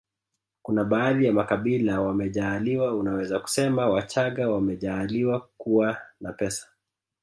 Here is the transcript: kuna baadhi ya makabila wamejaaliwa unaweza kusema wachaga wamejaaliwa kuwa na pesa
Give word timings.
kuna 0.61 0.83
baadhi 0.83 1.25
ya 1.25 1.33
makabila 1.33 2.01
wamejaaliwa 2.01 2.95
unaweza 2.95 3.39
kusema 3.39 3.89
wachaga 3.89 4.49
wamejaaliwa 4.49 5.47
kuwa 5.57 5.97
na 6.21 6.33
pesa 6.33 6.67